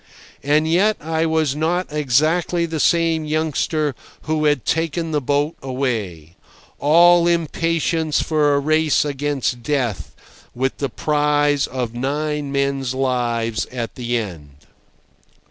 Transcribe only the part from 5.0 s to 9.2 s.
the boat away—all impatience for a race